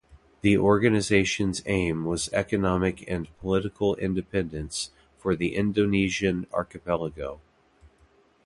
[0.41, 4.89] The organization's aim was economic and political independence
[5.19, 7.39] for the Indonesian archipelago.